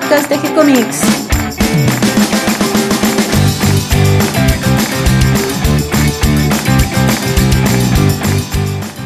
[0.00, 1.00] podcast de G-Comics.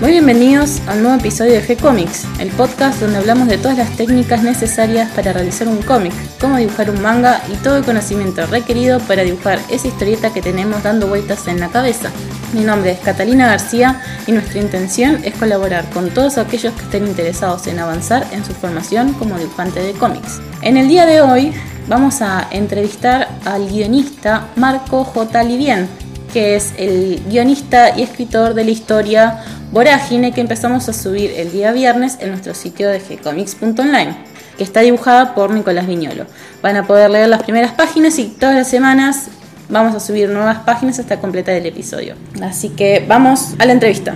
[0.01, 4.43] Muy bienvenidos al nuevo episodio de G-Comics, el podcast donde hablamos de todas las técnicas
[4.43, 9.23] necesarias para realizar un cómic, cómo dibujar un manga y todo el conocimiento requerido para
[9.23, 12.11] dibujar esa historieta que tenemos dando vueltas en la cabeza.
[12.55, 17.09] Mi nombre es Catalina García y nuestra intención es colaborar con todos aquellos que estén
[17.09, 20.41] interesados en avanzar en su formación como dibujante de cómics.
[20.63, 21.53] En el día de hoy
[21.89, 25.43] vamos a entrevistar al guionista Marco J.
[25.43, 25.89] Livien,
[26.33, 29.43] que es el guionista y escritor de la historia
[29.73, 34.17] Vorágine que empezamos a subir el día viernes en nuestro sitio de gcomics.online,
[34.57, 36.27] que está dibujada por Nicolás Viñolo.
[36.63, 39.27] Van a poder leer las primeras páginas y todas las semanas
[39.75, 42.15] vamos a subir nuevas páginas hasta completar el episodio.
[42.41, 44.15] Así que vamos a la entrevista.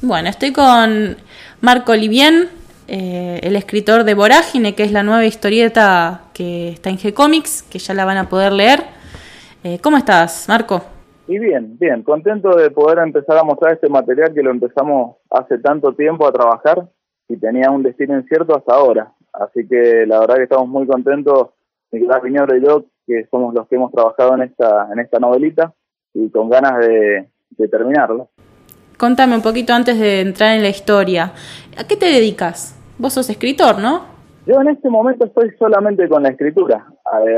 [0.00, 1.16] Bueno, estoy con
[1.60, 2.48] Marco Livien,
[2.88, 7.78] eh, el escritor de Vorágine, que es la nueva historieta que está en G-Comics, que
[7.78, 8.80] ya la van a poder leer.
[9.62, 10.82] Eh, ¿Cómo estás, Marco?
[11.28, 15.58] Y bien, bien, contento de poder empezar a mostrar este material que lo empezamos hace
[15.58, 16.88] tanto tiempo a trabajar
[17.28, 19.12] y tenía un destino incierto hasta ahora.
[19.34, 21.50] Así que la verdad que estamos muy contentos,
[21.92, 25.72] Nicolás Piñero y yo, que somos los que hemos trabajado en esta, en esta novelita
[26.12, 28.26] y con ganas de, de terminarla.
[28.98, 31.32] Contame un poquito antes de entrar en la historia.
[31.76, 32.80] ¿A qué te dedicas?
[32.98, 34.14] Vos sos escritor, ¿no?
[34.46, 36.86] Yo en este momento estoy solamente con la escritura,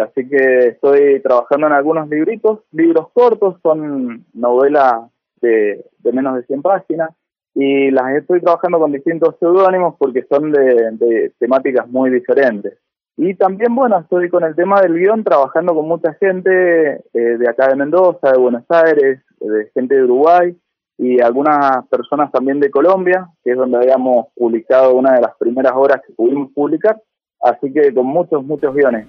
[0.04, 5.08] así que estoy trabajando en algunos libritos, libros cortos, son novelas
[5.40, 7.10] de, menos de 100 páginas,
[7.54, 12.76] y las estoy trabajando con distintos seudónimos porque son de, temáticas muy diferentes.
[13.16, 17.48] Y también, bueno, estoy con el tema del guion, trabajando con mucha gente eh, de
[17.48, 20.54] acá de Mendoza, de Buenos Aires, de gente de Uruguay,
[20.98, 25.72] y algunas personas también de Colombia, que es donde habíamos publicado una de las primeras
[25.74, 27.00] obras que pudimos publicar,
[27.40, 29.06] así que con muchos, muchos guiones.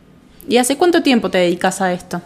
[0.47, 2.21] ¿Y hace cuánto tiempo te dedicas a esto?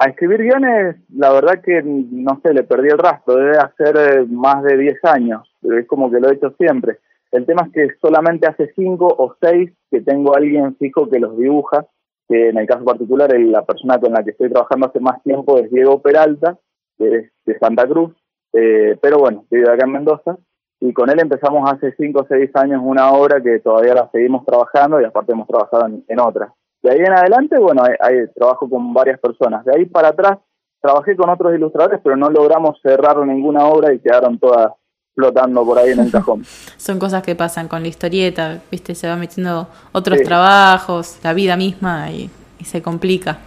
[0.00, 4.26] A escribir guiones, la verdad que, no sé, le perdí el rastro, debe hacer eh,
[4.28, 6.98] más de 10 años, pero es como que lo he hecho siempre.
[7.30, 11.36] El tema es que solamente hace 5 o 6 que tengo alguien fijo que los
[11.36, 11.86] dibuja,
[12.28, 15.58] que en el caso particular la persona con la que estoy trabajando hace más tiempo
[15.58, 16.58] es Diego Peralta,
[16.98, 17.30] de
[17.60, 18.12] Santa Cruz,
[18.52, 20.38] eh, pero bueno, vive acá en Mendoza
[20.80, 24.44] y con él empezamos hace 5 o 6 años una obra que todavía la seguimos
[24.46, 26.52] trabajando y aparte hemos trabajado en, otras.
[26.82, 29.64] De ahí en adelante, bueno, hay, trabajo con varias personas.
[29.64, 30.38] De ahí para atrás
[30.80, 34.72] trabajé con otros ilustradores, pero no logramos cerrar ninguna obra y quedaron todas
[35.18, 36.44] flotando por ahí en el cajón.
[36.76, 41.56] Son cosas que pasan con la historieta, viste, se va metiendo otros trabajos, la vida
[41.56, 42.30] misma y
[42.64, 43.38] se complica.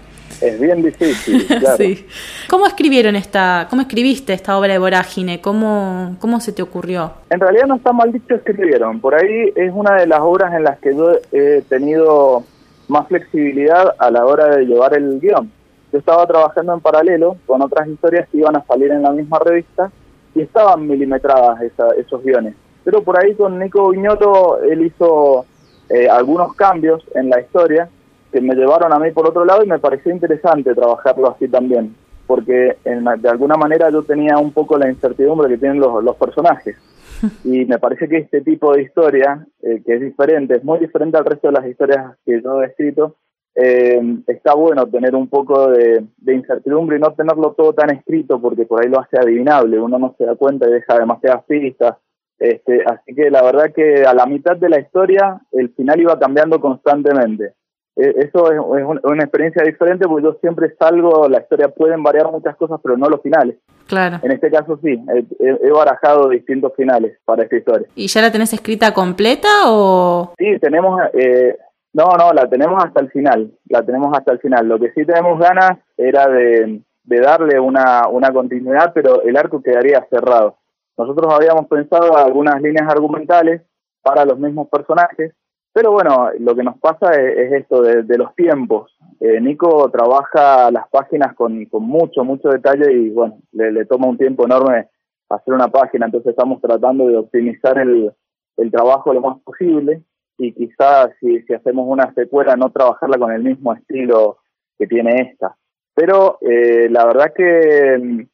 [0.41, 1.77] Es bien difícil, claro.
[1.77, 2.05] sí.
[2.49, 5.39] ¿Cómo escribieron esta, cómo escribiste esta obra de Vorágine?
[5.39, 7.13] ¿Cómo, ¿Cómo se te ocurrió?
[7.29, 8.99] En realidad no está mal dicho escribieron.
[8.99, 12.43] Por ahí es una de las obras en las que yo he tenido
[12.89, 15.49] más flexibilidad a la hora de llevar el guion.
[15.93, 19.39] Yo estaba trabajando en paralelo con otras historias que iban a salir en la misma
[19.39, 19.91] revista
[20.35, 22.55] y estaban milimetradas esos guiones.
[22.83, 25.45] Pero por ahí con Nico Viñolo él hizo
[25.89, 27.89] eh, algunos cambios en la historia
[28.31, 31.95] que me llevaron a mí por otro lado y me pareció interesante trabajarlo así también,
[32.25, 36.77] porque de alguna manera yo tenía un poco la incertidumbre que tienen los, los personajes.
[37.43, 41.17] Y me parece que este tipo de historia, eh, que es diferente, es muy diferente
[41.17, 43.15] al resto de las historias que yo he escrito,
[43.55, 48.65] eh, está bueno tener un poco de, incertidumbre y no tenerlo todo tan escrito porque
[48.65, 51.97] por ahí lo hace adivinable, uno no se da cuenta y deja demasiadas pistas.
[52.39, 56.17] Este, así que la verdad que a la mitad de la historia el final iba
[56.17, 57.53] cambiando constantemente.
[57.97, 58.59] Eh, eso es,
[59.03, 63.09] una experiencia diferente porque yo siempre salgo, la historia pueden variar muchas cosas, pero no
[63.09, 63.57] los finales.
[63.85, 64.19] Claro.
[64.23, 64.97] En este caso sí,
[65.39, 67.87] he, barajado distintos finales para esta historia.
[67.95, 70.33] ¿Y ya la tenés escrita completa o...?
[70.37, 71.01] Sí, tenemos...
[71.13, 71.57] Eh,
[71.93, 74.67] no, no, la tenemos hasta el final, la tenemos hasta el final.
[74.67, 80.05] Lo que sí tenemos ganas era de, darle una, una continuidad, pero el arco quedaría
[80.09, 80.57] cerrado.
[80.97, 83.61] Nosotros habíamos pensado algunas líneas argumentales
[84.01, 85.33] para los mismos personajes,
[85.73, 88.95] pero bueno, lo que nos pasa es, esto de, los tiempos.
[89.19, 94.45] Eh, Nico trabaja las páginas con, mucho, mucho detalle y bueno, le, toma un tiempo
[94.45, 94.87] enorme
[95.29, 98.13] hacer una página, entonces estamos tratando de optimizar el,
[98.57, 100.03] el trabajo lo más posible
[100.41, 104.39] y quizás si, si hacemos una secuela no trabajarla con el mismo estilo
[104.79, 105.55] que tiene esta.
[105.93, 108.25] Pero eh, la verdad que,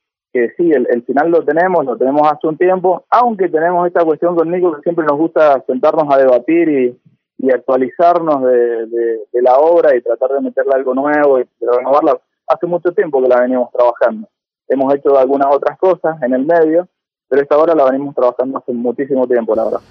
[0.55, 4.37] sí, el, el, final lo tenemos, lo tenemos hace un tiempo, aunque tenemos esta cuestión
[4.37, 6.97] con Nico que siempre nos gusta sentarnos a debatir y,
[7.39, 12.21] y actualizarnos de, de, la obra y tratar de meterle algo nuevo y renovarla.
[12.47, 14.29] Hace mucho tiempo que la venimos trabajando.
[14.69, 16.87] Hemos hecho algunas otras cosas en el medio,
[17.27, 19.81] pero esta obra la venimos trabajando hace muchísimo tiempo, la verdad.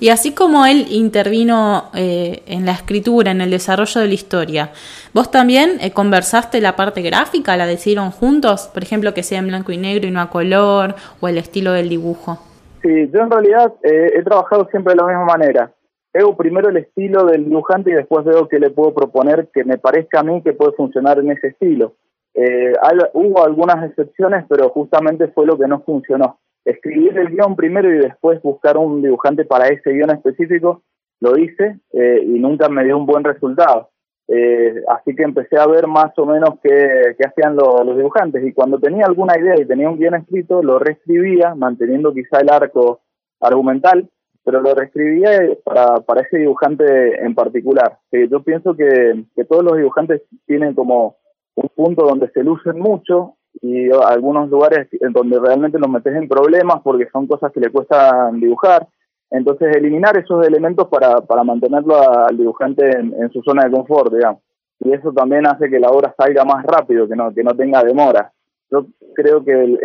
[0.00, 4.70] Y así como él intervino eh, en la escritura, en el desarrollo de la historia,
[5.12, 7.54] ¿vos también eh, conversaste la parte gráfica?
[7.58, 8.70] ¿La decidieron juntos?
[8.72, 11.72] Por ejemplo, que sea en blanco y negro y no a color, o el estilo
[11.72, 12.38] del dibujo.
[12.80, 15.70] Sí, yo en realidad eh, he trabajado siempre de la misma manera.
[16.14, 19.76] Veo primero el estilo del dibujante y después veo qué le puedo proponer que me
[19.76, 21.92] parezca a mí que puede funcionar en ese estilo.
[22.32, 22.72] Eh,
[23.12, 26.38] hubo algunas excepciones, pero justamente fue lo que no funcionó.
[26.64, 30.82] Escribir el guion primero y después buscar un dibujante para ese guion específico,
[31.20, 33.90] lo hice eh, y nunca me dio un buen resultado.
[34.28, 38.78] Eh, así que empecé a ver más o menos qué, hacían los dibujantes y cuando
[38.78, 43.00] tenía alguna idea y tenía un guion escrito, lo reescribía, manteniendo quizá el arco
[43.40, 44.08] argumental,
[44.44, 45.30] pero lo reescribía
[45.64, 47.98] para, para ese dibujante en particular.
[48.12, 51.16] yo pienso que todos los dibujantes tienen como
[51.56, 56.28] un punto donde se lucen mucho y algunos lugares en donde realmente los metes en
[56.28, 58.86] problemas porque son cosas que le cuestan dibujar.
[59.30, 64.40] Entonces, eliminar esos elementos para, para mantenerlo al dibujante en, su zona de confort, digamos.
[64.80, 67.84] Y eso también hace que la obra salga más rápido, que no, que no tenga
[67.84, 68.32] demora.
[68.70, 69.78] Yo creo que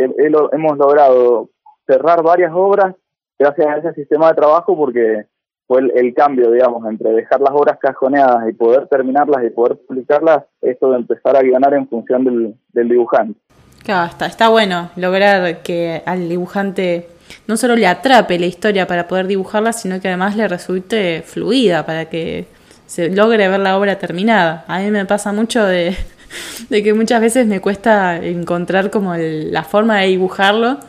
[0.51, 1.50] hemos logrado
[1.86, 2.95] cerrar varias obras
[3.38, 5.25] gracias a ese sistema de trabajo porque
[5.68, 10.45] fue el, cambio, digamos, entre dejar las obras cajoneadas y poder terminarlas y poder publicarlas,
[10.62, 13.39] esto de empezar a ganar en función del, del dibujante.
[13.86, 17.08] Claro, está, está bueno lograr que al dibujante
[17.46, 21.86] no solo le atrape la historia para poder dibujarla, sino que además le resulte fluida
[21.86, 22.48] para que
[22.88, 24.66] se logre ver la obra terminada.
[24.68, 25.96] A mí me pasa mucho de,
[26.70, 30.80] de que muchas veces me cuesta encontrar como la forma de dibujarlo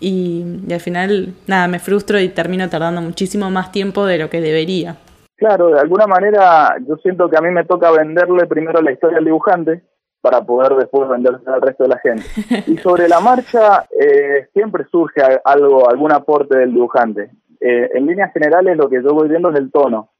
[0.00, 0.42] y,
[0.72, 4.96] al final, nada, me frustro y termino tardando muchísimo más tiempo de lo que debería.
[5.36, 9.18] Claro, de alguna manera yo siento que a mí me toca venderle primero la historia
[9.18, 9.82] al dibujante
[10.26, 12.24] para poder después venderse al resto de la gente.
[12.66, 17.30] Y sobre la marcha eh, siempre surge algo, algún aporte del dibujante.
[17.60, 20.10] Eh, en líneas generales lo que yo voy viendo es el tono,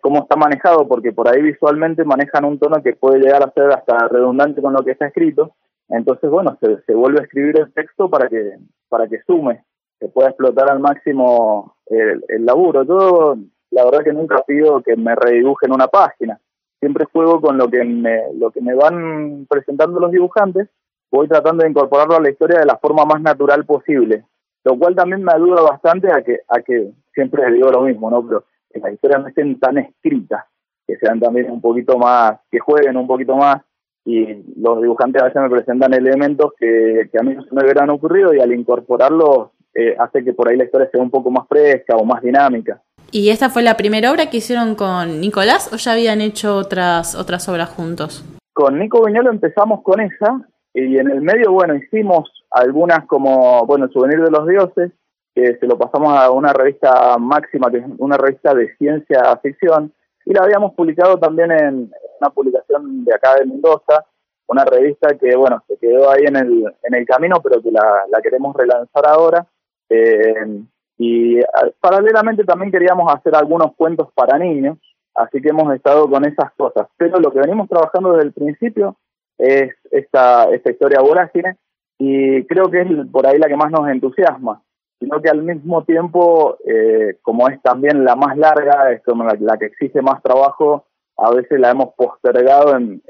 [0.00, 3.70] cómo está manejado, porque por ahí visualmente manejan un tono que puede llegar a ser
[3.70, 5.54] hasta redundante con lo que está escrito,
[5.88, 8.58] entonces, bueno, se, se, vuelve a escribir el texto para que,
[8.88, 9.64] para que sume,
[10.00, 12.82] que pueda explotar al máximo el, el laburo.
[12.82, 13.36] Yo,
[13.70, 16.38] la verdad que nunca pido que me redibujen una página.
[16.80, 20.68] Siempre juego con lo que me, lo que me van presentando los dibujantes,
[21.10, 24.24] voy tratando de incorporarlo a la historia de la forma más natural posible,
[24.64, 28.26] lo cual también me ayuda bastante a que, a que siempre digo lo mismo, ¿no?
[28.26, 30.44] Pero que las historias no estén tan escritas,
[30.86, 33.62] que sean también un poquito más, que jueguen un poquito más
[34.08, 37.90] y los dibujantes a veces me presentan elementos que, a mí no se me hubieran
[37.90, 41.46] ocurrido y al incorporarlos eh, hace que por ahí la historia sea un poco más
[41.46, 42.82] fresca o más dinámica.
[43.10, 47.14] ¿Y esta fue la primera obra que hicieron con Nicolás o ya habían hecho otras,
[47.14, 48.24] otras obras juntos?
[48.52, 53.86] Con Nico Viñolo empezamos con esa y en el medio, bueno, hicimos algunas como, bueno,
[53.86, 54.92] el Souvenir de los Dioses,
[55.34, 59.92] que se lo pasamos a una revista máxima, que es una revista de ciencia ficción,
[60.26, 61.90] y la habíamos publicado también en
[62.20, 64.04] una publicación de acá de Mendoza,
[64.46, 68.04] una revista que, bueno, se quedó ahí en el, en el camino, pero que la,
[68.22, 69.46] queremos relanzar ahora.
[69.88, 70.62] Eh,
[70.98, 71.40] y
[71.80, 74.78] paralelamente también queríamos hacer algunos cuentos para niños,
[75.14, 76.88] así que hemos estado con esas cosas.
[76.96, 78.96] Pero lo que venimos trabajando desde el principio
[79.38, 81.56] es esta, esta historia vorágine
[81.98, 84.62] y creo que es por ahí la que más nos entusiasma
[84.98, 89.56] sino que al mismo tiempo, eh, como es también la más larga, es como la,
[89.56, 93.00] que exige más trabajo, a veces la hemos postergado en,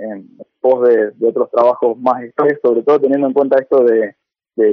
[0.61, 4.15] pos de, otros trabajos más historias, sobre todo teniendo en cuenta esto de,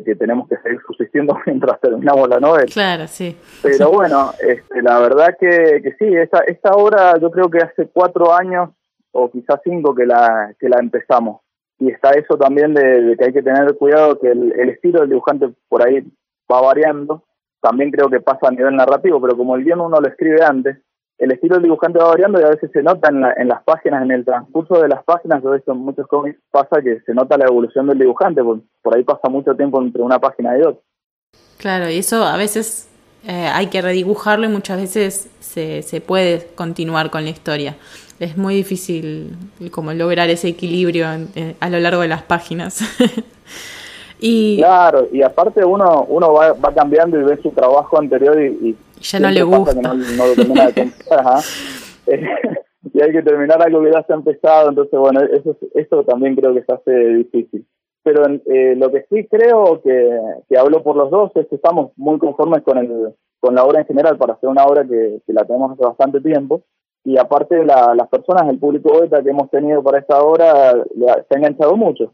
[0.03, 2.65] que tenemos que seguir subsistiendo mientras terminamos la novela.
[2.71, 3.37] Claro, sí.
[3.61, 7.87] Pero bueno, este, la verdad que, que sí, esta, esta obra yo creo que hace
[7.87, 8.69] cuatro años
[9.11, 11.41] o quizás cinco que la, que la empezamos.
[11.79, 15.09] Y está eso también de, que hay que tener cuidado que el, el estilo del
[15.09, 16.03] dibujante por ahí
[16.51, 17.23] va variando.
[17.61, 20.77] También creo que pasa a nivel narrativo, pero como el guion uno lo escribe antes,
[21.17, 24.03] el estilo del dibujante va variando y a veces se nota en, en las páginas,
[24.03, 27.45] en el transcurso de las páginas, yo en muchos cómics pasa que se nota la
[27.45, 30.81] evolución del dibujante, por, por ahí pasa mucho tiempo entre una página y otra.
[31.57, 32.89] Claro, y eso a veces
[33.27, 37.75] eh, hay que redibujarlo y muchas veces se, se puede continuar con la historia.
[38.19, 39.35] Es muy difícil
[39.71, 42.81] como lograr ese equilibrio a lo largo de las páginas.
[44.19, 48.75] Y claro, y aparte uno uno va, va cambiando y ve su trabajo anterior y,
[49.01, 49.93] ya no le gusta.
[49.93, 50.91] no, de
[52.93, 56.35] y hay que terminar algo que ya se ha empezado, entonces bueno, eso esto también
[56.35, 57.65] creo que se hace difícil.
[58.03, 61.91] Pero eh, lo que sí creo que, que hablo por los dos es que estamos
[61.95, 65.33] muy conformes con el con la obra en general para hacer una obra que, que
[65.33, 66.63] la tenemos hace bastante tiempo
[67.05, 71.35] y aparte la, las personas, el público beta que hemos tenido para esta obra se
[71.35, 72.13] ha enganchado mucho.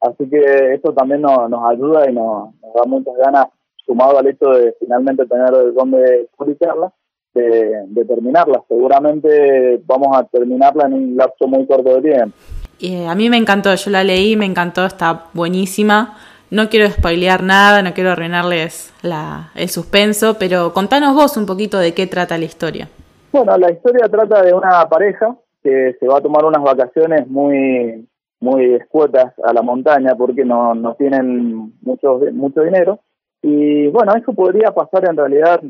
[0.00, 3.46] Así que eso también nos, nos ayuda y nos, da muchas ganas,
[3.84, 6.92] sumado al hecho de finalmente tener dónde publicarla,
[7.34, 8.62] de, terminarla.
[8.68, 12.36] Seguramente vamos a terminarla en un lapso muy corto de tiempo.
[12.80, 16.16] Eh, a mí me encantó, yo la leí, me encantó, está buenísima.
[16.50, 21.78] No quiero spoilear nada, no quiero arruinarles la, el suspenso, pero contanos vos un poquito
[21.78, 22.88] de qué trata la historia.
[23.32, 28.06] Bueno, la historia trata de una pareja que se va a tomar unas vacaciones muy
[28.42, 32.98] muy escuetas a la montaña porque no, no tienen mucho, mucho dinero.
[33.42, 35.60] Y bueno, eso podría pasar en realidad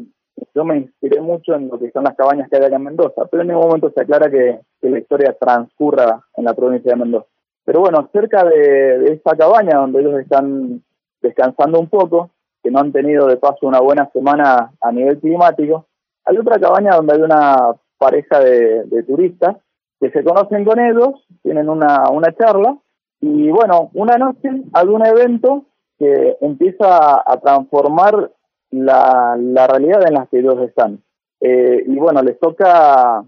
[0.54, 3.24] yo me inspiré mucho en lo que son las cabañas que hay acá en Mendoza,
[3.30, 7.26] pero en ningún momento se aclara que, la historia transcurra en la provincia de Mendoza.
[7.64, 10.82] Pero bueno, cerca de, esa cabaña donde ellos están
[11.20, 12.30] descansando un poco,
[12.62, 15.86] que no han tenido de paso una buena semana a nivel climático,
[16.24, 19.56] hay otra cabaña donde hay una pareja de, turistas
[20.00, 22.76] que se conocen con ellos, tienen una, una charla,
[23.20, 25.64] y bueno, una noche hay un evento
[26.02, 28.32] que empieza a transformar
[28.72, 29.36] la,
[29.68, 31.00] realidad en la que ellos están.
[31.40, 33.24] Eh, y bueno, les toca,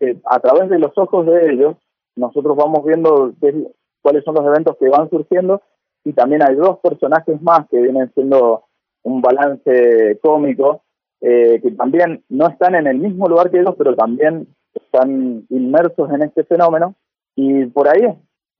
[0.00, 1.76] eh, a través de los ojos de ellos,
[2.14, 3.32] nosotros vamos viendo
[4.02, 5.62] cuáles son los eventos que van surgiendo
[6.04, 8.64] y también hay dos personajes más que vienen siendo
[9.02, 10.82] un balance cómico,
[11.22, 16.10] eh, que también no están en el mismo lugar que ellos, pero también están inmersos
[16.12, 16.94] en este fenómeno.
[17.34, 18.02] Y por ahí,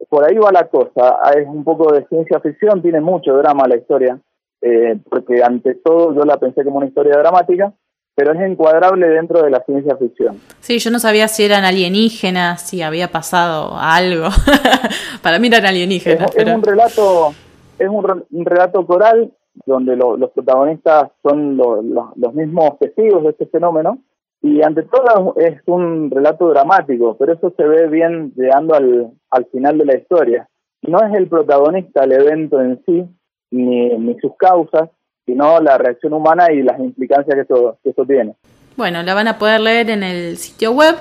[0.08, 1.18] por ahí va la cosa.
[1.36, 4.18] Es un poco de ciencia ficción, tiene mucho drama la historia.
[4.62, 7.72] Eh, porque ante todo yo la pensé como una historia dramática,
[8.14, 10.40] pero es encuadrable dentro de la ciencia ficción.
[10.60, 14.28] Sí, yo no sabía si eran alienígenas, si había pasado algo.
[15.22, 16.34] Para mí eran alienígenas.
[16.34, 17.34] Es, un relato,
[17.78, 19.30] es un, relato coral
[19.66, 23.98] donde los protagonistas son los mismos testigos de este fenómeno
[24.42, 29.46] y ante todo es un relato dramático, pero eso se ve bien llegando al, al
[29.46, 30.48] final de la historia.
[30.82, 33.04] No es el protagonista el evento en sí,
[33.50, 34.90] ni, sus causas,
[35.24, 38.34] sino la reacción humana y las implicancias que eso, que tiene.
[38.76, 40.94] Bueno, la van a poder leer en el sitio web.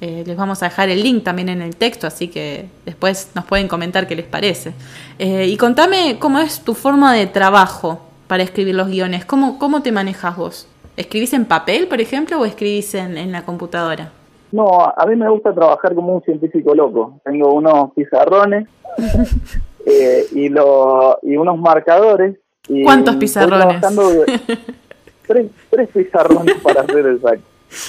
[0.00, 3.44] Eh, les vamos a dejar el link también en el texto, así que después nos
[3.44, 4.72] pueden comentar qué les parece.
[5.18, 9.24] Eh, y contame cómo es tu forma de trabajo para escribir los guiones.
[9.24, 10.68] ¿Cómo, cómo te manejas vos?
[10.96, 14.12] ¿Escribís en papel, por ejemplo, o escribís en, en la computadora?
[14.52, 14.66] No,
[14.96, 17.20] a mí me gusta trabajar como un científico loco.
[17.24, 18.68] Tengo unos pizarrones
[19.86, 22.36] eh, y, lo, y unos marcadores.
[22.68, 23.80] Y ¿Cuántos pizarrones?
[25.26, 27.46] tres, tres pizarrones para hacer exacto.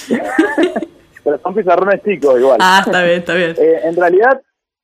[1.24, 2.58] Pero son pizarrones chicos igual.
[2.62, 3.56] Ah, está bien, está bien.
[3.58, 4.42] Eh, en realidad,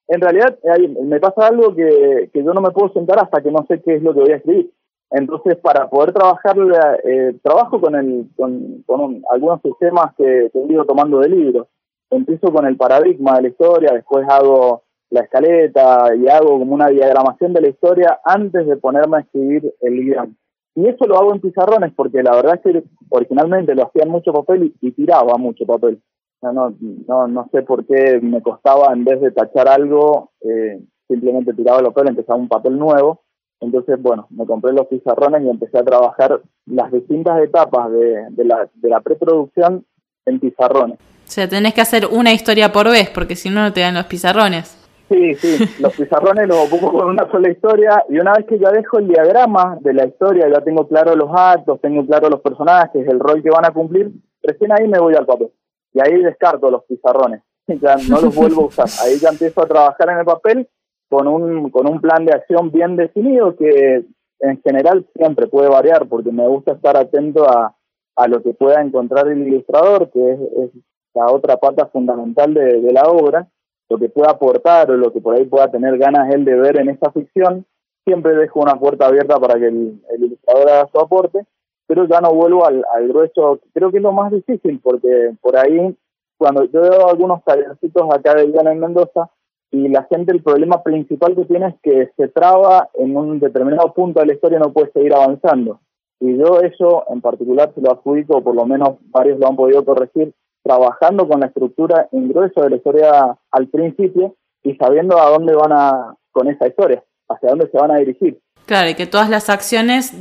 [0.07, 0.57] en realidad
[1.03, 3.95] me pasa algo que, que yo no me puedo sentar hasta que no sé qué
[3.95, 4.71] es lo que voy a escribir.
[5.11, 6.57] Entonces, para poder trabajar,
[7.05, 11.67] eh, trabajo con, el, con, con algunos sistemas que, he ido tomando de libros.
[12.09, 16.87] Empiezo con el paradigma de la historia, después hago la escaleta y hago como una
[16.87, 20.37] diagramación de la historia antes de ponerme a escribir el guion.
[20.75, 24.09] Y eso lo hago en pizarrones porque la verdad es que originalmente lo hacía en
[24.09, 26.01] mucho papel y, tiraba mucho papel.
[26.41, 26.75] no,
[27.07, 31.79] no, no sé por qué me costaba en vez de tachar algo, eh, simplemente tiraba
[31.79, 33.21] el papel, empezaba un papel nuevo.
[33.59, 38.45] Entonces, bueno, me compré los pizarrones y empecé a trabajar las distintas etapas de, de,
[38.45, 39.85] la, de la preproducción
[40.25, 40.99] en pizarrones.
[40.99, 43.95] O sea, tenés que hacer una historia por vez, porque si no, no te dan
[43.95, 44.77] los pizarrones.
[45.09, 48.71] Sí, sí, los pizarrones los ocupo con una sola historia y una vez que ya
[48.71, 53.07] dejo el diagrama de la historia, ya tengo claro los actos, tengo claro los personajes,
[53.07, 54.11] el rol que van a cumplir,
[54.43, 55.49] recién ahí me voy al papel
[55.93, 59.67] y ahí descarto los pizarrones, ya no los vuelvo a usar, ahí ya empiezo a
[59.67, 60.67] trabajar en el papel
[61.09, 64.05] con un, con un plan de acción bien definido que
[64.39, 67.75] en general siempre puede variar porque me gusta estar atento a,
[68.15, 70.71] a lo que pueda encontrar el ilustrador, que es,
[71.13, 73.47] la otra pata fundamental de, de la obra
[73.89, 76.79] lo que pueda aportar o lo que por ahí pueda tener ganas él de ver
[76.79, 77.65] en esta ficción,
[78.05, 81.45] siempre dejo una puerta abierta para que el, ilustrador haga su aporte,
[81.85, 85.57] pero ya no vuelvo al, al, grueso, creo que es lo más difícil, porque por
[85.57, 85.95] ahí,
[86.37, 89.29] cuando yo veo algunos tallercitos acá de Iván en Mendoza,
[89.71, 93.93] y la gente el problema principal que tiene es que se traba en un determinado
[93.93, 95.79] punto de la historia y no puede seguir avanzando.
[96.19, 99.55] Y yo eso en particular se lo adjudico, o por lo menos varios lo han
[99.55, 100.33] podido corregir,
[100.63, 105.53] trabajando con la estructura en grueso de la historia al principio y sabiendo a dónde
[105.53, 108.39] van a con esa historia, hacia dónde se van a dirigir.
[108.65, 110.13] Claro, y que todas las acciones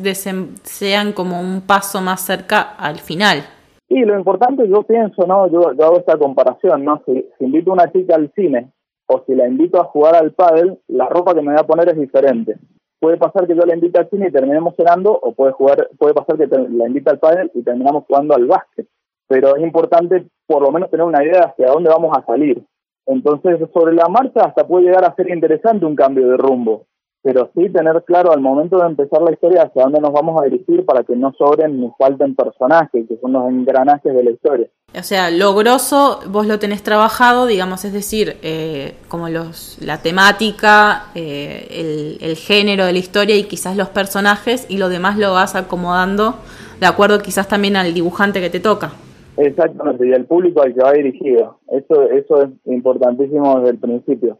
[0.62, 3.44] sean como un paso más cerca al final.
[3.88, 5.48] Y lo importante, yo pienso, ¿no?
[5.50, 7.02] Yo, hago esta comparación, ¿no?
[7.06, 8.70] Si, invito a una chica al cine
[9.06, 11.88] o si la invito a jugar al pádel, la ropa que me voy a poner
[11.88, 12.56] es diferente.
[12.98, 16.14] Puede pasar que yo la invite al cine y terminemos cenando, o puede jugar, puede
[16.14, 18.86] pasar que la invite al pádel y terminamos jugando al básquet
[19.28, 22.62] pero es importante por lo menos tener una idea hacia dónde vamos a salir.
[23.06, 26.86] Entonces, sobre la marcha hasta puede llegar a ser interesante un cambio de rumbo,
[27.26, 30.44] pero sí tener claro al momento de empezar la historia hacia dónde nos vamos a
[30.44, 34.68] dirigir para que no sobren ni falten personajes, que son los engranajes de la historia.
[34.96, 40.02] O sea, lo grosso vos lo tenés trabajado, digamos, es decir, eh, como los, la
[40.02, 45.18] temática, eh, el, el género de la historia y quizás los personajes y lo demás
[45.18, 46.36] lo vas acomodando
[46.78, 48.92] de acuerdo quizás también al dibujante que te toca.
[49.36, 51.58] Exactamente, y al público al que va dirigido.
[51.72, 54.38] Eso, eso es importantísimo desde el principio.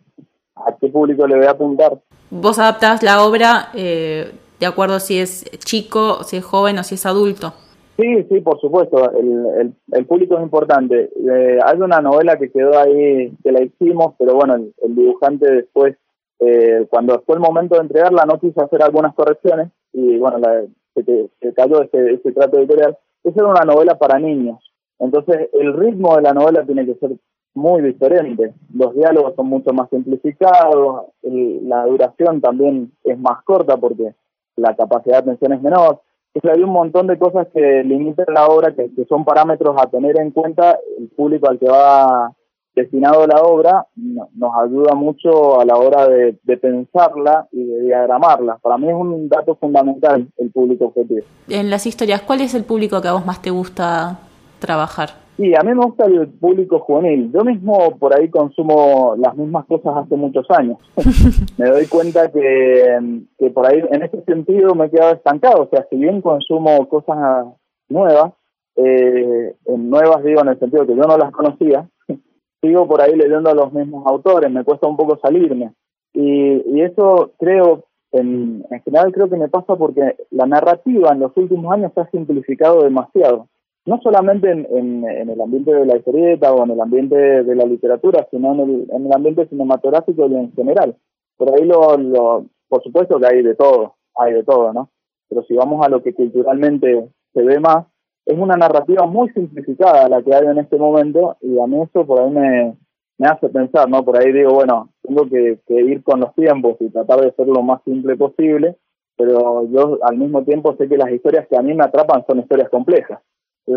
[0.57, 1.99] ¿A qué público le voy a apuntar?
[2.31, 6.95] Vos adaptás la obra eh, de acuerdo si es chico, si es joven o si
[6.95, 7.53] es adulto.
[7.99, 9.11] Sí, sí, por supuesto.
[9.13, 11.11] El, el, público es importante.
[11.15, 15.97] Eh, hay una novela que quedó ahí, que la hicimos, pero bueno, el, dibujante después,
[16.41, 20.63] eh, cuando fue el momento de entregarla, no quiso hacer algunas correcciones y bueno, la,
[20.95, 22.99] se, se cayó ese, ese trato editorial.
[23.25, 24.59] Esa era una novela para niños.
[24.99, 27.13] Entonces, el ritmo de la novela tiene que ser
[27.57, 28.53] muy diferente.
[28.73, 34.15] Los diálogos son mucho más simplificados, la duración también es más corta porque
[34.57, 36.01] la capacidad de atención es menor.
[36.35, 40.21] Entonces hay un montón de cosas que limitan la obra, que, son parámetros a tener
[40.21, 42.33] en cuenta el público al que va
[42.75, 48.59] destinado la obra, nos ayuda mucho a la hora de, de, pensarla y de diagramarla.
[48.59, 51.25] Para mí es un dato fundamental el público objetivo.
[51.49, 54.19] En las historias, ¿cuál es el público que a vos más te gusta
[54.67, 55.11] trabajar?
[55.37, 57.31] Sí, a mí me gusta el público juvenil.
[57.31, 60.79] Yo mismo por ahí consumo las mismas cosas hace muchos años.
[61.59, 65.65] me doy cuenta que, que por ahí en ese sentido me he quedado estancado.
[65.65, 67.49] O sea, si bien consumo cosas
[67.91, 68.33] nuevas,
[68.77, 71.87] eh, nuevas digo en el sentido que yo no las conocía,
[72.63, 75.75] sigo por ahí leyendo a los mismos autores, me cuesta un poco salirme.
[76.15, 81.21] Y, y eso creo, en, en general creo que me pasa porque la narrativa en
[81.21, 83.49] los últimos años se ha simplificado demasiado
[83.87, 87.65] no solamente en, en, el ambiente de la historieta o en el ambiente de la
[87.65, 90.97] literatura, sino en el, en el ambiente cinematográfico y en general.
[91.37, 94.91] Por ahí, lo, lo, por supuesto que hay de todo, hay de todo, ¿no?
[95.29, 97.87] Pero si vamos a lo que culturalmente se ve más,
[98.25, 102.05] es una narrativa muy simplificada la que hay en este momento y a mí eso
[102.05, 102.77] por ahí me,
[103.19, 104.05] me hace pensar, ¿no?
[104.05, 107.47] Por ahí digo, bueno, tengo que, que ir con los tiempos y tratar de ser
[107.47, 108.79] lo más simple posible,
[109.17, 112.41] pero yo al mismo tiempo sé que las historias que a mí me atrapan son
[112.41, 113.21] historias complejas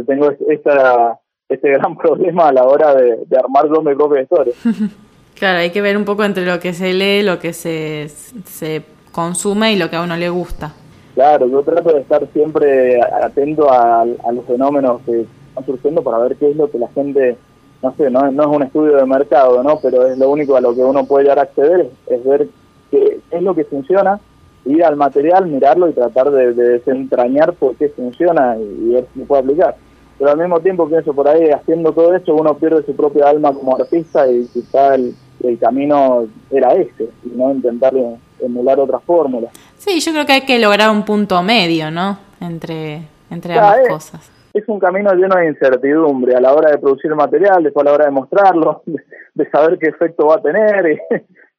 [0.05, 4.53] tengo esta, este gran problema a la hora de, armar yo mi propia historia.
[5.35, 8.09] claro, hay que ver un poco entre lo que se lee, lo que se,
[8.45, 10.73] se consume y lo que a uno le gusta.
[11.15, 16.35] Claro, yo trato de estar siempre atento a, los fenómenos que están surgiendo para ver
[16.37, 17.35] qué es lo que la gente,
[17.81, 19.79] no sé, no, no es un estudio de mercado, ¿no?
[19.81, 22.47] Pero es lo único a lo que uno puede llegar a acceder, es ver
[22.91, 24.19] qué es lo que funciona
[24.65, 29.43] ir al material, mirarlo y tratar de, desentrañar por qué funciona y, ver si puede
[29.43, 29.75] aplicar.
[30.17, 33.53] Pero al mismo tiempo pienso por ahí, haciendo todo eso, uno pierde su propia alma
[33.53, 35.15] como artista y quizá el,
[35.59, 37.93] camino era ese, y no intentar
[38.41, 39.51] emular otras fórmulas.
[39.77, 42.19] Sí, yo creo que hay que lograr un punto medio, ¿no?
[42.41, 44.31] Entre, entre ambas cosas.
[44.53, 47.95] Es un camino lleno de incertidumbre a la hora de producir material, después a la
[47.95, 48.81] hora de mostrarlo,
[49.33, 50.91] de, saber qué efecto va a tener.
[50.91, 50.99] Y,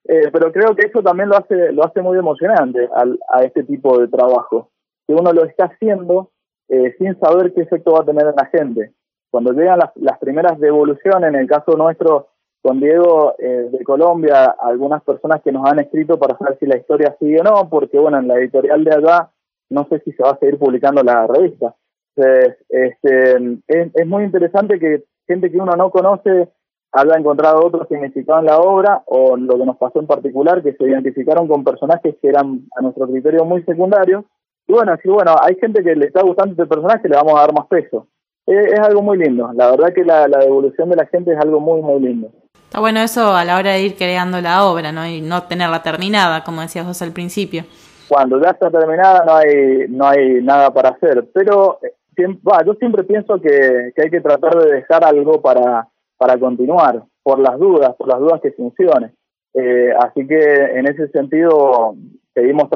[0.04, 3.64] eh, pero creo que eso también lo hace, lo hace muy emocionante al, a este
[3.64, 4.70] tipo de trabajo,
[5.06, 6.30] que uno lo está haciendo
[6.68, 8.92] eh, sin saber qué efecto va a tener en la gente.
[9.30, 12.28] Cuando llegan las, las primeras devoluciones, en el caso nuestro
[12.62, 16.76] con Diego eh, de Colombia, algunas personas que nos han escrito para saber si la
[16.76, 19.30] historia sigue o no, porque bueno, en la editorial de allá
[19.70, 21.74] no sé si se va a seguir publicando la revista.
[22.16, 26.48] Entonces, este, es, es muy interesante que gente que uno no conoce
[26.92, 30.74] haya encontrado otro significado en la obra o lo que nos pasó en particular, que
[30.74, 34.24] se identificaron con personajes que eran a nuestro criterio muy secundarios.
[34.66, 37.40] Y bueno, así bueno, hay gente que le está gustando este personaje, le vamos a
[37.40, 38.06] dar más peso.
[38.46, 39.50] Es, algo muy lindo.
[39.54, 42.30] La verdad que la, devolución de la gente es algo muy, muy lindo.
[42.64, 45.06] Está bueno eso a la hora de ir creando la obra, ¿no?
[45.06, 47.64] Y no tenerla terminada, como decías vos al principio.
[48.08, 51.28] Cuando ya está terminada no hay, no hay nada para hacer.
[51.32, 55.88] Pero eh, yo siempre pienso que, que hay que tratar de dejar algo para
[56.20, 59.12] para continuar, por las dudas, por las dudas que funcione.
[59.54, 61.94] Eh, así que en ese sentido
[62.34, 62.68] seguimos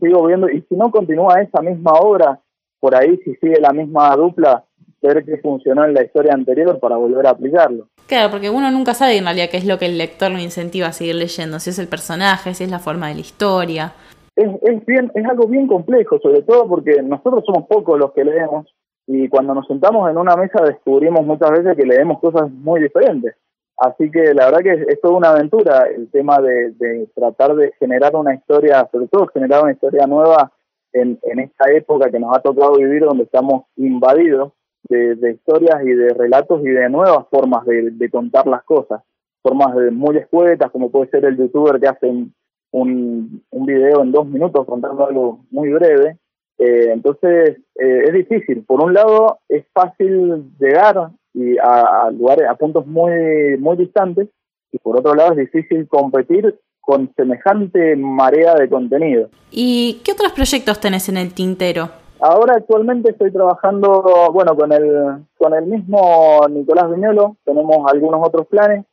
[0.00, 2.40] sigo viendo y si no continúa esa misma obra
[2.80, 4.64] por ahí si sigue la misma dupla
[5.02, 7.86] ver qué funcionó en la historia anterior para volver a aplicarlo.
[8.06, 10.88] Claro, porque uno nunca sabe en realidad qué es lo que el lector lo incentiva
[10.88, 13.92] a seguir leyendo, si es el personaje, si es la forma de la historia.
[14.34, 18.24] Es, es, bien, es algo bien complejo, sobre todo porque nosotros somos pocos los que
[18.24, 18.66] leemos
[19.06, 23.36] y cuando nos sentamos en una mesa descubrimos muchas veces que leemos cosas muy diferentes.
[23.78, 28.16] Así que la verdad que es, toda una aventura el tema de, tratar de generar
[28.16, 30.50] una historia, sobre todo generar una historia nueva
[30.92, 34.52] en, en esta época que nos ha tocado vivir donde estamos invadidos
[34.88, 39.02] de, historias y de relatos y de nuevas formas de, contar las cosas,
[39.42, 44.12] formas de muy escuetas como puede ser el youtuber que hace un, un video en
[44.12, 46.18] dos minutos contando algo muy breve.
[46.58, 48.64] Eh, entonces eh, es difícil.
[48.64, 54.28] Por un lado es fácil llegar y a, lugares, a puntos muy muy distantes
[54.72, 59.28] y por otro lado es difícil competir con semejante marea de contenido.
[59.50, 61.90] ¿Y qué otros proyectos tenés en el tintero?
[62.20, 68.46] Ahora actualmente estoy trabajando, bueno, con el con el mismo Nicolás Viñolo, tenemos algunos otros
[68.46, 68.86] planes.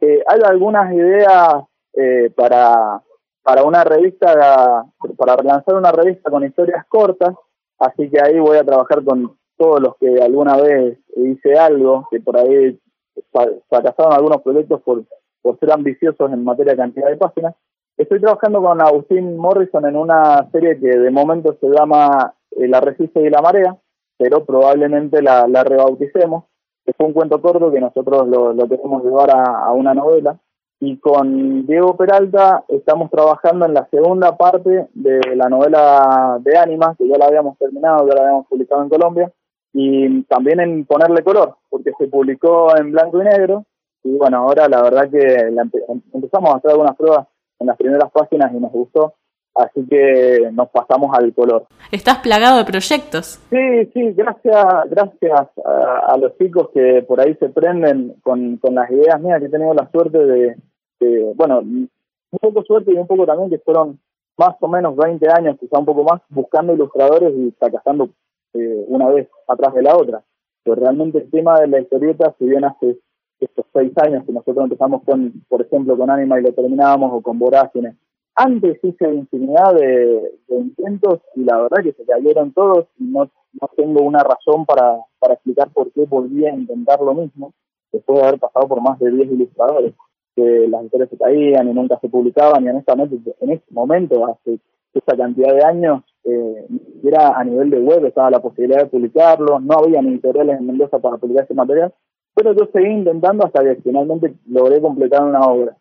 [0.00, 3.02] Eh, hay algunas ideas eh, para,
[3.42, 4.84] para una revista,
[5.16, 7.34] para relanzar una revista con historias cortas,
[7.78, 12.20] así que ahí voy a trabajar con todos los que alguna vez hice algo, que
[12.20, 12.78] por ahí
[13.68, 15.04] fracasaron algunos proyectos por,
[15.58, 17.54] ser ambiciosos en materia de cantidad de páginas.
[17.96, 23.20] Estoy trabajando con Agustín Morrison en una serie que de momento se llama El arrecife
[23.20, 23.76] y la marea,
[24.16, 26.44] pero probablemente la, la rebauticemos,
[26.86, 30.38] que fue un cuento corto que nosotros lo, queremos llevar a una novela.
[30.82, 36.96] Y con Diego Peralta estamos trabajando en la segunda parte de la novela de Ánimas,
[36.96, 39.30] que ya la habíamos terminado, ya la habíamos publicado en Colombia,
[39.74, 43.66] y también en ponerle color, porque se publicó en blanco y negro,
[44.02, 45.52] y bueno, ahora la verdad que
[46.14, 49.12] empezamos a hacer algunas pruebas en las primeras páginas y nos gustó,
[49.54, 51.66] así que nos pasamos al color.
[51.92, 53.38] ¿Estás plagado de proyectos?
[53.50, 58.90] Sí, sí, gracias, gracias a, los chicos que por ahí se prenden con, con las
[58.90, 60.56] ideas mías, que he tenido la suerte de,
[61.34, 63.98] bueno, un poco suerte y un poco también que fueron
[64.36, 68.08] más o menos 20 años, quizá un poco más, buscando ilustradores y fracasando
[68.54, 70.22] eh, una vez atrás de la otra.
[70.62, 72.98] Pero realmente el tema de la historieta, si bien hace
[73.38, 77.20] estos seis años que nosotros empezamos con, por ejemplo, con Anima y lo terminábamos, o
[77.20, 77.96] con Vorágine,
[78.34, 83.70] antes hice infinidad de, intentos y la verdad que se cayeron todos y no, no
[83.76, 87.52] tengo una razón para, para explicar por qué volví a intentar lo mismo
[87.92, 89.94] después de haber pasado por más de 10 ilustradores
[90.34, 94.58] que las historias se caían y nunca se publicaban y honestamente en ese momento, hace
[94.94, 96.66] esa cantidad de años, eh,
[97.04, 100.66] era a nivel de web, estaba la posibilidad de publicarlo, no había ni editoriales en
[100.66, 101.94] Mendoza para publicar ese material,
[102.34, 105.76] pero yo seguí intentando hasta que finalmente logré completar una obra.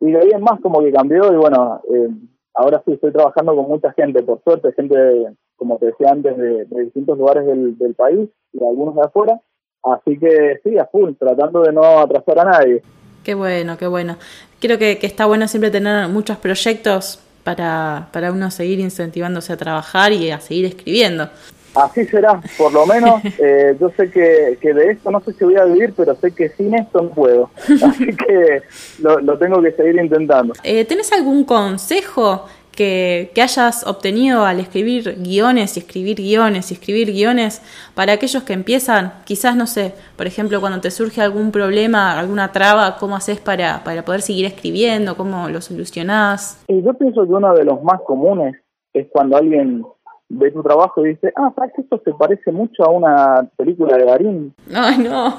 [0.00, 2.08] Y de ahí en más como que cambió y bueno, eh,
[2.54, 6.64] ahora sí estoy trabajando con mucha gente, por suerte, gente, como te decía antes, de,
[6.84, 9.40] distintos lugares del, del país y algunos de afuera,
[9.82, 12.82] así que sí, a full, tratando de no atrasar a nadie.
[13.28, 14.16] Qué bueno, qué bueno.
[14.58, 20.14] Creo que, está bueno siempre tener muchos proyectos para, para uno seguir incentivándose a trabajar
[20.14, 21.28] y a seguir escribiendo.
[21.74, 25.44] Así será, por lo menos eh, yo sé que, que, de esto no sé si
[25.44, 27.50] voy a vivir, pero sé que sin esto no puedo.
[27.84, 28.62] Así que
[29.02, 30.54] lo, lo tengo que seguir intentando.
[30.62, 37.12] Eh, ¿Tenés algún consejo que, hayas obtenido al escribir guiones y escribir guiones y escribir
[37.12, 37.62] guiones
[37.94, 42.52] para aquellos que empiezan, quizás, no sé, por ejemplo, cuando te surge algún problema, alguna
[42.52, 45.16] traba, ¿cómo haces para, para poder seguir escribiendo?
[45.16, 46.64] ¿Cómo lo solucionás?
[46.68, 48.56] yo pienso que uno de los más comunes
[48.92, 49.84] es cuando alguien
[50.28, 53.96] ve tu trabajo y dice, ah, ¿sabes que esto se parece mucho a una película
[53.96, 54.54] de Darín?
[54.74, 55.34] Ay, no.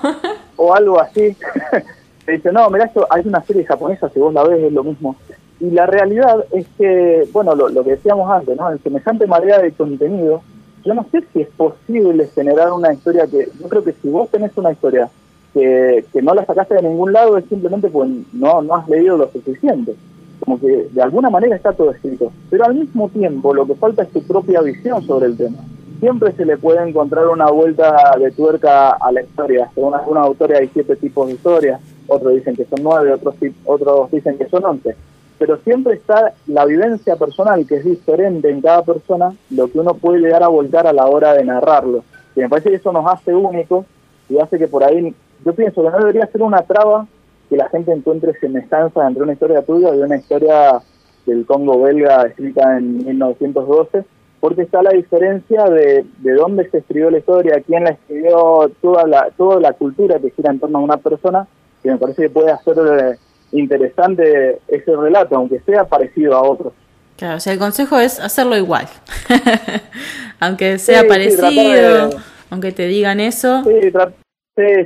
[0.56, 1.36] o algo así.
[2.26, 4.84] Te dice, no, mira, esto hay una serie japonesa, si vos la ves es lo
[4.84, 5.16] mismo.
[5.60, 8.72] Y la realidad es que, bueno, lo, que decíamos antes, ¿no?
[8.72, 10.42] En semejante marea de contenido,
[10.86, 14.30] yo no sé si es posible generar una historia que, yo creo que si vos
[14.30, 15.10] tenés una historia
[15.54, 19.18] que, que no la sacaste de ningún lado es simplemente porque no, no has leído
[19.18, 19.96] lo suficiente.
[20.40, 22.32] Como que de alguna manera está todo escrito.
[22.50, 25.58] Pero al mismo tiempo lo que falta es tu propia visión sobre el tema.
[26.00, 29.70] Siempre se le puede encontrar una vuelta de tuerca a la historia.
[29.76, 34.10] Según algunos autores hay siete tipos de historias, otros dicen que son nueve, otros, otros
[34.10, 34.96] dicen que son once
[35.40, 39.94] pero siempre está la vivencia personal, que es diferente en cada persona, lo que uno
[39.94, 42.04] puede llegar a volcar a la hora de narrarlo.
[42.36, 43.86] Y me parece que eso nos hace únicos
[44.28, 47.08] y hace que por ahí, yo pienso que no debería ser una traba
[47.50, 50.82] que la gente encuentre semejanza entre una historia tuya y una historia
[51.26, 54.04] del Congo belga escrita en 1912,
[54.42, 59.08] porque está la diferencia de, de dónde se escribió la historia, quién la escribió, toda
[59.08, 61.48] la, toda la cultura que gira en torno a una persona,
[61.82, 63.18] que me parece que puede hacer
[63.52, 66.74] interesante ese relato, aunque sea parecido a otros.
[67.18, 68.86] Claro, o sea, el consejo es hacerlo igual.
[70.40, 72.12] aunque sea parecido,
[72.50, 73.64] aunque te digan eso.
[73.64, 73.92] Sí,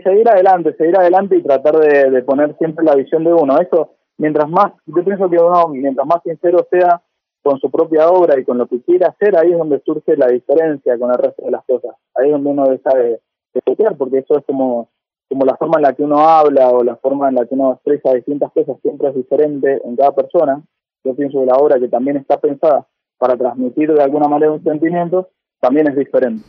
[0.03, 3.59] seguir adelante, seguir adelante y tratar de, poner siempre la visión de uno.
[3.59, 7.01] Eso, mientras más, yo pienso que uno, mientras más sincero sea
[7.41, 10.27] con su propia obra y con lo que quiere hacer, ahí es donde surge la
[10.27, 11.95] diferencia con el resto de las cosas.
[12.15, 13.19] Ahí es donde uno deja de,
[13.53, 14.89] de porque eso es como
[15.29, 17.73] como la forma en la que uno habla o la forma en la que uno
[17.73, 20.61] expresa distintas cosas siempre es diferente en cada persona,
[21.03, 24.63] yo pienso que la obra que también está pensada para transmitir de alguna manera un
[24.63, 26.43] sentimiento, también es diferente.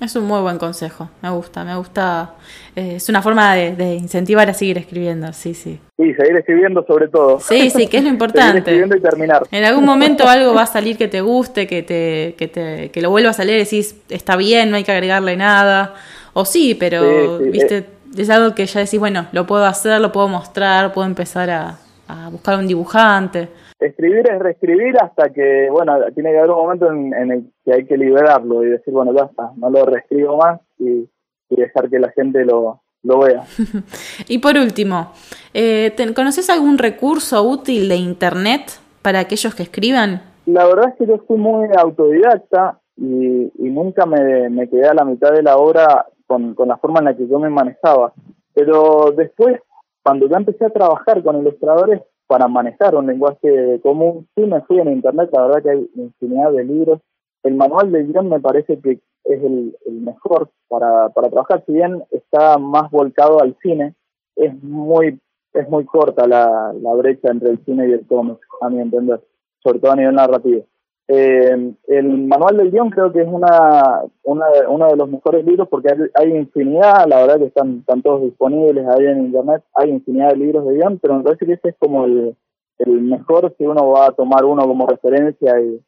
[0.00, 2.30] Es un muy buen consejo, me gusta, me gusta.
[2.74, 5.78] Eh, es una forma de, incentivar a seguir escribiendo, sí, sí.
[5.98, 7.38] Sí, seguir escribiendo sobre todo.
[7.38, 8.62] Sí, sí, que es lo importante.
[8.62, 9.42] seguir escribiendo y terminar.
[9.50, 13.02] En algún momento algo va a salir que te guste, que te, que te, que
[13.02, 15.94] lo vuelvas a leer y decís, está bien, no hay que agregarle nada.
[16.32, 17.86] O sí, pero, viste, eh.
[18.16, 21.78] Es algo que ya decís, bueno, lo puedo hacer, lo puedo mostrar, puedo empezar a,
[22.08, 23.48] a buscar un dibujante
[23.80, 27.84] escribir es reescribir hasta que, bueno, tiene que haber un momento en, el que hay
[27.86, 31.08] que liberarlo y decir, bueno, ya está, no lo reescribo más y,
[31.50, 33.42] dejar que la gente lo, lo vea.
[34.28, 35.12] y por último,
[35.52, 40.22] eh, ¿conoces algún recurso útil de Internet para aquellos que escriban?
[40.46, 45.04] La verdad es que yo fui muy autodidacta y, nunca me, me, quedé a la
[45.04, 48.12] mitad de la obra con, con la forma en la que yo me manejaba.
[48.54, 49.60] Pero después,
[50.04, 54.28] cuando ya empecé a trabajar con ilustradores, para manejar un lenguaje común.
[54.36, 57.00] Sí me fui en internet, la verdad que hay infinidad de libros.
[57.42, 62.04] El manual de guion me parece que es el, mejor para, para trabajar, si bien
[62.12, 63.96] está más volcado al cine,
[64.36, 65.18] es muy
[65.54, 69.20] es muy corta la, la brecha entre el cine y el cómic, a mi entender,
[69.58, 70.64] sobre todo a nivel narrativo.
[71.12, 75.66] Eh, el manual del guion creo que es una, una uno de los mejores libros
[75.68, 80.28] porque hay, infinidad, la verdad que están, están, todos disponibles ahí en internet, hay infinidad
[80.28, 82.36] de libros de guion, pero me parece que ese es como el,
[82.78, 85.82] el mejor si uno va a tomar uno como referencia y,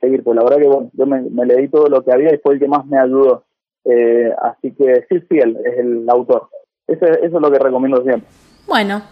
[0.00, 2.54] seguir, pues la verdad que bueno, yo me, leí todo lo que había y fue
[2.54, 3.44] el que más me ayudó,
[3.84, 6.48] eh, así que sí, Fiel es el autor,
[6.86, 8.26] eso, eso es lo que recomiendo siempre.
[8.66, 9.02] Bueno,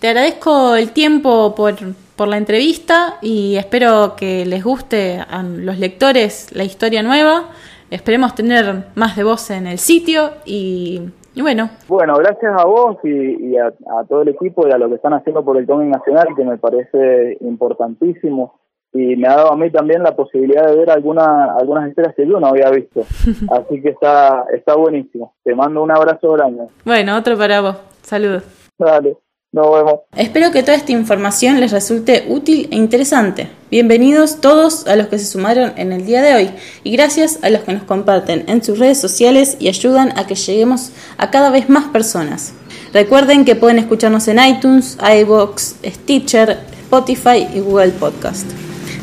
[0.00, 1.74] te agradezco el tiempo por
[2.20, 7.44] por la entrevista y espero que les guste a los lectores la historia nueva.
[7.90, 11.00] Esperemos tener más de voz en el sitio y,
[11.40, 11.70] bueno.
[11.88, 13.72] Bueno, gracias a vos y, a,
[14.06, 16.58] todo el equipo y a lo que están haciendo por el cómic nacional, que me
[16.58, 18.60] parece importantísimo.
[18.92, 22.28] Y me ha dado a mí también la posibilidad de ver alguna, algunas historias que
[22.28, 23.00] yo no había visto.
[23.50, 25.32] Así que está, está buenísimo.
[25.42, 26.64] Te mando un abrazo grande.
[26.84, 27.76] Bueno, otro para vos.
[28.02, 28.42] Saludos.
[28.78, 29.16] Dale.
[30.14, 33.48] Espero que toda esta información les resulte útil e interesante.
[33.68, 36.50] Bienvenidos todos a los que se sumaron en el día de hoy
[36.84, 40.36] y gracias a los que nos comparten en sus redes sociales y ayudan a que
[40.36, 42.52] lleguemos a cada vez más personas.
[42.92, 48.46] Recuerden que pueden escucharnos en iTunes, iBox, Stitcher, Spotify y Google Podcast.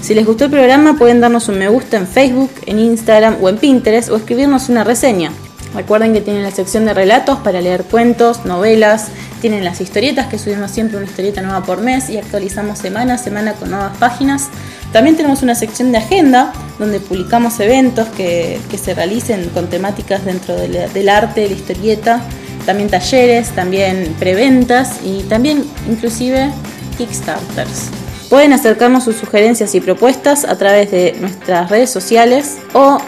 [0.02, 3.50] Si les gustó el programa pueden darnos un me gusta en Facebook, en Instagram o
[3.50, 5.34] en Pinterest o escribirnos una reseña.
[5.74, 9.08] Recuerden que tienen la sección de relatos para leer cuentos, novelas,
[9.42, 13.18] tienen las historietas que subimos siempre una historieta nueva por mes y actualizamos semana a
[13.18, 14.50] semana con nuevas páginas.
[14.92, 20.56] También tenemos una sección de agenda donde publicamos eventos que, se realicen con temáticas dentro
[20.56, 22.22] del arte, de la historieta,
[22.66, 26.52] también talleres, también preventas y también inclusive
[26.98, 27.90] Kickstarters.
[28.30, 33.00] Pueden acercarnos sus sugerencias y propuestas a través de nuestras redes sociales o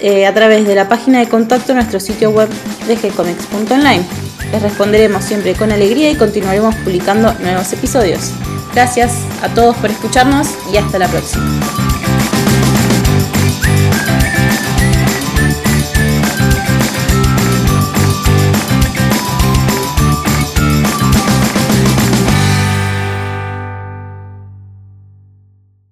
[0.00, 2.48] eh, a través de la página de contacto en nuestro sitio web
[2.86, 4.04] de gcomics.online.
[4.52, 8.32] Les responderemos siempre con alegría y continuaremos publicando nuevos episodios.
[8.74, 11.44] Gracias a todos por escucharnos y hasta la próxima.